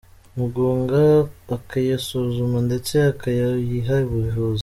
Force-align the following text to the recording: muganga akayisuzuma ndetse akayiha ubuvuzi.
muganga 0.37 1.01
akayisuzuma 1.55 2.57
ndetse 2.67 2.93
akayiha 3.11 3.95
ubuvuzi. 4.15 4.59